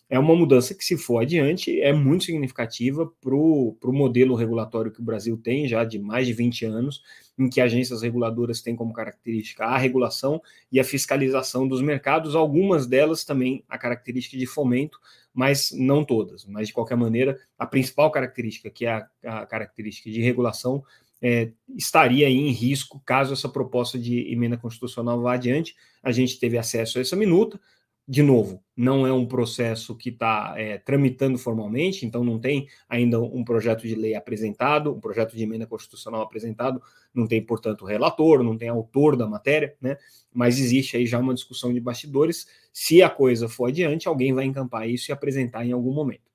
é 0.10 0.20
uma 0.20 0.36
mudança 0.36 0.76
que, 0.76 0.86
se 0.86 0.98
for 0.98 1.20
adiante, 1.20 1.82
é 1.82 1.92
muito 1.92 2.26
significativa 2.26 3.12
para 3.20 3.36
o 3.36 3.76
modelo 3.86 4.36
regulatório 4.36 4.92
que 4.92 5.02
o 5.02 5.04
Brasil 5.04 5.38
tem 5.38 5.68
já 5.68 5.84
de 5.84 5.98
mais 5.98 6.28
de 6.28 6.34
20 6.34 6.66
anos, 6.66 7.02
em 7.38 7.50
que 7.50 7.60
agências 7.60 8.02
reguladoras 8.02 8.62
têm 8.62 8.76
como 8.76 8.94
característica 8.94 9.66
a 9.66 9.78
regulação 9.78 10.42
e 10.72 10.80
a 10.80 10.84
fiscalização 10.84 11.68
dos 11.68 11.82
mercados, 11.82 12.36
algumas 12.36 12.88
delas 12.88 13.24
também 13.24 13.64
a 13.68 13.78
característica 13.78 14.38
de 14.38 14.46
fomento, 14.46 15.00
mas 15.34 15.72
não 15.72 16.04
todas. 16.04 16.46
Mas, 16.46 16.68
de 16.68 16.74
qualquer 16.74 16.96
maneira, 16.96 17.38
a 17.60 17.66
principal 17.66 18.10
característica, 18.10 18.70
que 18.70 18.86
é 18.86 18.92
a, 18.92 19.42
a 19.42 19.46
característica 19.46 20.10
de 20.10 20.22
regulação, 20.22 20.84
é, 21.22 21.52
estaria 21.76 22.30
em 22.30 22.50
risco 22.52 23.02
caso 23.06 23.34
essa 23.34 23.50
proposta 23.50 23.98
de 23.98 24.32
emenda 24.32 24.58
constitucional 24.58 25.22
vá 25.22 25.34
adiante. 25.34 25.76
A 26.04 26.12
gente 26.12 26.40
teve 26.40 26.58
acesso 26.58 26.98
a 26.98 27.02
essa 27.02 27.16
minuta, 27.16 27.60
de 28.08 28.22
novo, 28.22 28.64
não 28.78 29.08
é 29.08 29.12
um 29.12 29.26
processo 29.26 29.96
que 29.96 30.10
está 30.10 30.54
é, 30.58 30.78
tramitando 30.78 31.40
formalmente, 31.40 32.06
então 32.06 32.24
não 32.24 32.40
tem 32.40 32.68
ainda 32.88 33.20
um 33.20 33.44
projeto 33.44 33.88
de 33.88 33.96
lei 33.96 34.14
apresentado, 34.14 34.94
um 34.94 35.00
projeto 35.00 35.36
de 35.36 35.42
emenda 35.42 35.66
constitucional 35.66 36.22
apresentado, 36.22 36.80
não 37.14 37.26
tem, 37.26 37.42
portanto, 37.42 37.84
relator, 37.84 38.44
não 38.44 38.56
tem 38.56 38.70
autor 38.70 39.16
da 39.16 39.26
matéria, 39.26 39.76
né? 39.82 39.98
Mas 40.32 40.60
existe 40.60 40.98
aí 40.98 41.08
já 41.08 41.18
uma 41.18 41.34
discussão 41.34 41.74
de 41.74 41.80
bastidores. 41.80 42.46
Se 42.72 43.02
a 43.02 43.10
coisa 43.10 43.50
for 43.50 43.70
adiante, 43.70 44.08
alguém 44.08 44.34
vai 44.34 44.46
encampar 44.46 44.88
isso 44.88 45.10
e 45.10 45.14
apresentar 45.14 45.66
em 45.66 45.72
algum 45.72 45.94
momento. 45.94 46.26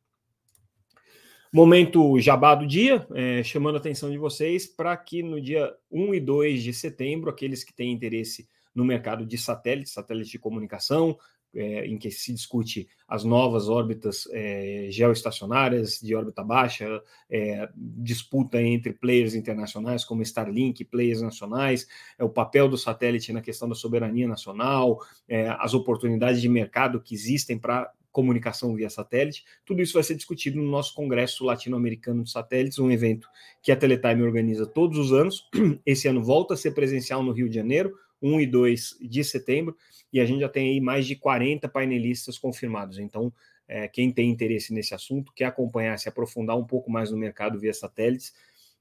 Momento 1.53 2.19
jabá 2.19 2.55
do 2.55 2.67
dia, 2.67 3.07
é, 3.13 3.43
chamando 3.45 3.77
a 3.77 3.79
atenção 3.79 4.11
de 4.11 4.19
vocês 4.19 4.67
para 4.67 4.97
que 4.97 5.23
no 5.23 5.41
dia 5.41 5.73
1 5.91 6.15
e 6.15 6.21
2 6.21 6.63
de 6.63 6.73
setembro, 6.73 7.31
aqueles 7.31 7.63
que 7.63 7.75
têm 7.75 7.93
interesse 7.93 8.49
no 8.75 8.85
mercado 8.85 9.27
de 9.27 9.37
satélites, 9.37 9.93
satélites 9.93 10.31
de 10.31 10.39
comunicação, 10.39 11.19
é, 11.55 11.87
em 11.87 11.99
que 11.99 12.11
se 12.11 12.33
discute 12.33 12.89
as 13.09 13.25
novas 13.25 13.69
órbitas 13.69 14.29
é, 14.33 14.87
geoestacionárias 14.91 16.01
de 16.01 16.15
órbita 16.15 16.45
baixa, 16.45 17.03
é, 17.29 17.69
disputa 17.77 18.63
entre 18.63 18.93
players 18.93 19.35
internacionais 19.35 20.05
como 20.05 20.23
Starlink, 20.23 20.85
players 20.85 21.21
nacionais, 21.21 21.89
é, 22.19 22.25
o 22.25 22.29
papel 22.29 22.69
do 22.69 22.79
satélite 22.79 23.33
na 23.33 23.41
questão 23.41 23.69
da 23.69 23.75
soberania 23.75 24.29
nacional, 24.29 25.01
é, 25.29 25.49
as 25.59 25.75
oportunidades 25.75 26.41
de 26.41 26.49
mercado 26.49 27.01
que 27.01 27.15
existem 27.15 27.59
para 27.59 27.93
comunicação 28.13 28.75
via 28.75 28.91
satélite. 28.91 29.45
Tudo 29.65 29.83
isso 29.83 29.95
vai 29.95 30.03
ser 30.03 30.15
discutido 30.15 30.59
no 30.59 30.69
nosso 30.69 30.95
Congresso 30.95 31.45
Latino-Americano 31.45 32.25
de 32.25 32.31
Satélites, 32.31 32.79
um 32.79 32.91
evento 32.91 33.29
que 33.63 33.71
a 33.71 33.77
Teletime 33.77 34.23
organiza 34.23 34.67
todos 34.67 34.99
os 34.99 35.13
anos. 35.13 35.49
Esse 35.87 36.09
ano 36.09 36.23
volta 36.23 36.55
a 36.55 36.57
ser 36.57 36.73
presencial 36.73 37.23
no 37.23 37.33
Rio 37.33 37.49
de 37.49 37.55
Janeiro, 37.55 37.95
1 38.23 38.41
e 38.41 38.47
2 38.47 38.99
de 39.01 39.25
setembro, 39.25 39.77
e 40.13 40.21
a 40.21 40.25
gente 40.25 40.41
já 40.41 40.49
tem 40.49 40.71
aí 40.71 40.81
mais 40.81 41.07
de 41.07 41.17
40 41.17 41.69
painelistas 41.69 42.39
confirmados. 42.39 42.99
Então, 42.99 43.33
é, 43.69 43.87
quem 43.87 44.11
tem 44.11 44.29
interesse 44.29 44.75
nesse 44.75 44.95
assunto, 44.95 45.33
quer 45.33 45.45
acompanhar, 45.45 45.99
se 45.99 46.09
aprofundar 46.09 46.59
um 46.59 46.65
pouco 46.65 46.91
mais 46.91 47.11
no 47.11 47.17
mercado 47.17 47.59
via 47.59 47.73
satélites, 47.73 48.35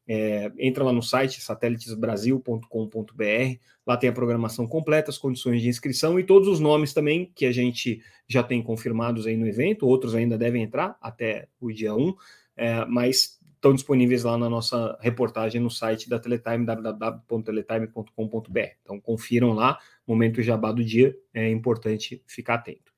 é, 0.08 0.52
entra 0.58 0.84
lá 0.84 0.92
no 0.92 1.04
site 1.04 1.40
satélitesbrasil.com.br, 1.40 3.60
lá 3.86 3.96
tem 3.96 4.10
a 4.10 4.14
programação 4.14 4.66
completa, 4.66 5.12
as 5.12 5.20
condições 5.20 5.62
de 5.62 5.70
inscrição 5.70 6.20
e 6.20 6.24
todos 6.24 6.48
os 6.48 6.60
nomes 6.60 6.94
também 6.94 7.32
que 7.36 7.46
a 7.46 7.52
gente 7.52 8.02
já 8.28 8.42
tem 8.42 8.64
confirmados 8.64 9.28
aí 9.28 9.38
no 9.38 9.48
evento, 9.48 9.86
outros 9.86 10.16
ainda 10.16 10.36
devem 10.36 10.64
entrar 10.64 10.98
até 11.00 11.48
o 11.62 11.72
dia 11.72 11.94
1, 11.94 12.16
é, 12.58 12.86
mas 12.86 13.39
estão 13.60 13.74
disponíveis 13.74 14.24
lá 14.24 14.38
na 14.38 14.50
nossa 14.50 14.98
reportagem 15.02 15.60
no 15.62 15.70
site 15.70 16.10
da 16.10 16.18
Teletime, 16.18 16.66
www.teletime.com.br. 16.66 18.60
Então 18.82 19.00
confiram 19.02 19.52
lá, 19.52 19.78
momento 20.08 20.42
jabá 20.42 20.72
do 20.72 20.84
dia, 20.84 21.14
é 21.34 21.50
importante 21.50 22.24
ficar 22.26 22.54
atento. 22.56 22.90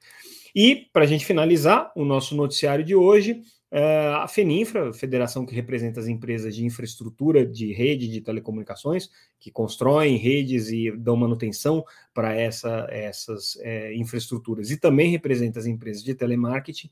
E, 0.55 0.87
para 0.93 1.03
a 1.03 1.07
gente 1.07 1.25
finalizar 1.25 1.91
o 1.95 2.05
nosso 2.05 2.35
noticiário 2.35 2.85
de 2.85 2.93
hoje, 2.93 3.41
é, 3.71 4.07
a 4.17 4.27
FENINFRA, 4.27 4.93
federação 4.93 5.45
que 5.45 5.55
representa 5.55 5.99
as 5.99 6.07
empresas 6.07 6.53
de 6.55 6.65
infraestrutura 6.65 7.45
de 7.45 7.71
rede 7.71 8.07
de 8.07 8.21
telecomunicações, 8.21 9.09
que 9.39 9.49
constroem 9.49 10.17
redes 10.17 10.69
e 10.69 10.91
dão 10.91 11.15
manutenção 11.15 11.83
para 12.13 12.35
essa, 12.35 12.85
essas 12.89 13.57
é, 13.61 13.95
infraestruturas, 13.95 14.69
e 14.69 14.77
também 14.77 15.09
representa 15.09 15.57
as 15.57 15.65
empresas 15.65 16.03
de 16.03 16.13
telemarketing, 16.13 16.91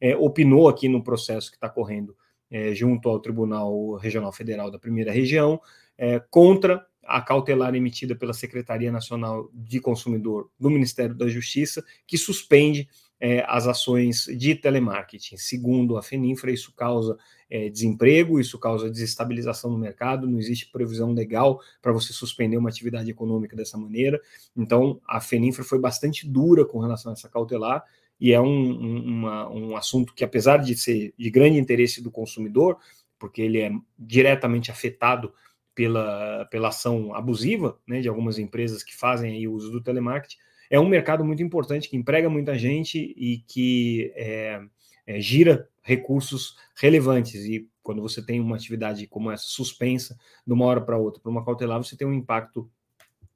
é, 0.00 0.14
opinou 0.16 0.68
aqui 0.68 0.88
no 0.88 1.02
processo 1.02 1.50
que 1.50 1.56
está 1.56 1.68
correndo 1.68 2.14
é, 2.50 2.74
junto 2.74 3.08
ao 3.08 3.20
Tribunal 3.20 3.94
Regional 3.96 4.32
Federal 4.32 4.70
da 4.70 4.78
Primeira 4.78 5.12
Região, 5.12 5.60
é, 5.96 6.20
contra 6.30 6.86
a 7.08 7.22
cautelar 7.22 7.74
emitida 7.74 8.14
pela 8.14 8.34
Secretaria 8.34 8.92
Nacional 8.92 9.50
de 9.54 9.80
Consumidor 9.80 10.50
do 10.60 10.68
Ministério 10.68 11.14
da 11.14 11.26
Justiça, 11.26 11.82
que 12.06 12.18
suspende 12.18 12.86
é, 13.20 13.44
as 13.48 13.66
ações 13.66 14.26
de 14.26 14.54
telemarketing. 14.54 15.36
Segundo 15.36 15.96
a 15.96 16.02
FENINFRA, 16.02 16.52
isso 16.52 16.72
causa 16.74 17.16
é, 17.50 17.68
desemprego, 17.68 18.38
isso 18.38 18.58
causa 18.58 18.90
desestabilização 18.90 19.70
no 19.70 19.78
mercado, 19.78 20.28
não 20.28 20.38
existe 20.38 20.70
previsão 20.70 21.12
legal 21.12 21.60
para 21.80 21.92
você 21.92 22.12
suspender 22.12 22.56
uma 22.56 22.68
atividade 22.68 23.10
econômica 23.10 23.56
dessa 23.56 23.78
maneira. 23.78 24.20
Então, 24.56 25.00
a 25.06 25.20
FENINFRA 25.20 25.64
foi 25.64 25.78
bastante 25.80 26.28
dura 26.28 26.64
com 26.64 26.78
relação 26.78 27.10
a 27.10 27.14
essa 27.14 27.28
cautelar, 27.28 27.84
e 28.20 28.32
é 28.32 28.40
um, 28.40 29.00
uma, 29.06 29.48
um 29.48 29.76
assunto 29.76 30.12
que, 30.14 30.24
apesar 30.24 30.58
de 30.58 30.76
ser 30.76 31.14
de 31.16 31.30
grande 31.30 31.58
interesse 31.58 32.02
do 32.02 32.10
consumidor, 32.10 32.78
porque 33.18 33.42
ele 33.42 33.60
é 33.60 33.70
diretamente 33.98 34.70
afetado 34.70 35.32
pela, 35.74 36.44
pela 36.46 36.68
ação 36.68 37.14
abusiva 37.14 37.78
né, 37.86 38.00
de 38.00 38.08
algumas 38.08 38.38
empresas 38.38 38.82
que 38.82 38.96
fazem 38.96 39.32
aí 39.32 39.46
uso 39.46 39.70
do 39.70 39.82
telemarketing, 39.82 40.36
é 40.70 40.78
um 40.78 40.88
mercado 40.88 41.24
muito 41.24 41.42
importante 41.42 41.88
que 41.88 41.96
emprega 41.96 42.28
muita 42.28 42.58
gente 42.58 43.14
e 43.16 43.38
que 43.46 44.12
é, 44.16 44.60
é, 45.06 45.20
gira 45.20 45.68
recursos 45.82 46.56
relevantes. 46.76 47.44
E 47.44 47.68
quando 47.82 48.02
você 48.02 48.24
tem 48.24 48.40
uma 48.40 48.56
atividade 48.56 49.06
como 49.06 49.30
essa 49.30 49.46
suspensa 49.46 50.18
de 50.46 50.52
uma 50.52 50.66
hora 50.66 50.80
para 50.80 50.98
outra, 50.98 51.22
para 51.22 51.30
uma 51.30 51.44
cautelar, 51.44 51.82
você 51.82 51.96
tem 51.96 52.06
um 52.06 52.12
impacto 52.12 52.70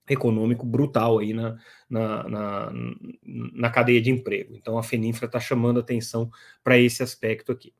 econômico 0.09 0.67
brutal 0.67 1.19
aí 1.19 1.33
na, 1.33 1.57
na, 1.89 2.29
na, 2.29 2.73
na 3.25 3.71
cadeia 3.71 4.01
de 4.01 4.11
emprego. 4.11 4.55
Então 4.57 4.77
a 4.79 4.83
Feninfra 4.83 5.27
está 5.27 5.39
chamando 5.39 5.81
atenção 5.81 6.31
para 6.63 6.79
esse 6.79 7.03
aspecto 7.03 7.53
aqui. 7.53 7.73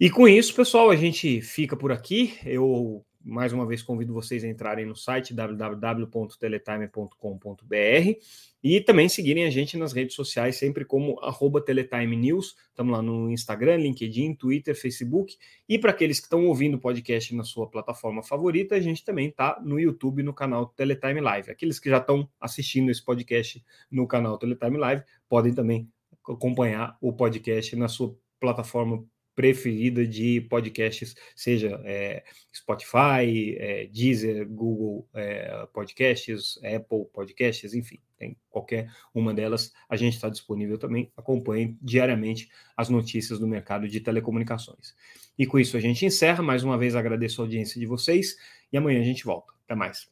E 0.00 0.08
com 0.10 0.28
isso, 0.28 0.54
pessoal, 0.54 0.90
a 0.90 0.96
gente 0.96 1.40
fica 1.40 1.76
por 1.76 1.90
aqui. 1.90 2.38
Eu 2.44 3.04
mais 3.24 3.52
uma 3.52 3.66
vez 3.66 3.82
convido 3.82 4.12
vocês 4.12 4.44
a 4.44 4.48
entrarem 4.48 4.86
no 4.86 4.96
site 4.96 5.34
www.teletime.com.br 5.34 8.18
e 8.62 8.80
também 8.80 9.08
seguirem 9.08 9.44
a 9.44 9.50
gente 9.50 9.76
nas 9.76 9.92
redes 9.92 10.14
sociais, 10.14 10.56
sempre 10.56 10.84
como 10.84 11.18
arroba 11.20 11.60
Teletime 11.60 12.16
News. 12.16 12.56
Estamos 12.68 12.92
lá 12.92 13.02
no 13.02 13.30
Instagram, 13.30 13.76
LinkedIn, 13.76 14.34
Twitter, 14.34 14.74
Facebook. 14.74 15.36
E 15.68 15.78
para 15.78 15.90
aqueles 15.90 16.18
que 16.18 16.26
estão 16.26 16.46
ouvindo 16.46 16.74
o 16.74 16.80
podcast 16.80 17.34
na 17.34 17.44
sua 17.44 17.68
plataforma 17.68 18.22
favorita, 18.22 18.74
a 18.74 18.80
gente 18.80 19.04
também 19.04 19.28
está 19.28 19.60
no 19.62 19.78
YouTube, 19.78 20.22
no 20.22 20.32
canal 20.32 20.66
Teletime 20.66 21.20
Live. 21.20 21.50
Aqueles 21.50 21.78
que 21.78 21.90
já 21.90 21.98
estão 21.98 22.28
assistindo 22.40 22.90
esse 22.90 23.04
podcast 23.04 23.62
no 23.90 24.06
canal 24.06 24.38
Teletime 24.38 24.78
Live 24.78 25.02
podem 25.28 25.54
também 25.54 25.88
acompanhar 26.26 26.96
o 27.00 27.12
podcast 27.12 27.74
na 27.76 27.88
sua 27.88 28.16
plataforma 28.40 29.04
preferida 29.38 30.04
de 30.04 30.40
podcasts, 30.40 31.14
seja 31.36 31.80
é, 31.84 32.24
Spotify, 32.52 33.56
é, 33.56 33.86
Deezer, 33.86 34.48
Google 34.48 35.08
é, 35.14 35.64
Podcasts, 35.72 36.58
Apple 36.64 37.04
Podcasts, 37.14 37.72
enfim, 37.72 38.00
tem 38.18 38.36
qualquer 38.50 38.90
uma 39.14 39.32
delas, 39.32 39.72
a 39.88 39.94
gente 39.94 40.14
está 40.14 40.28
disponível 40.28 40.76
também. 40.76 41.12
Acompanhe 41.16 41.78
diariamente 41.80 42.50
as 42.76 42.88
notícias 42.88 43.38
do 43.38 43.46
mercado 43.46 43.86
de 43.86 44.00
telecomunicações. 44.00 44.92
E 45.38 45.46
com 45.46 45.56
isso 45.60 45.76
a 45.76 45.80
gente 45.80 46.04
encerra. 46.04 46.42
Mais 46.42 46.64
uma 46.64 46.76
vez 46.76 46.96
agradeço 46.96 47.40
a 47.40 47.44
audiência 47.44 47.78
de 47.78 47.86
vocês 47.86 48.34
e 48.72 48.76
amanhã 48.76 49.00
a 49.00 49.04
gente 49.04 49.24
volta. 49.24 49.52
Até 49.64 49.76
mais. 49.76 50.08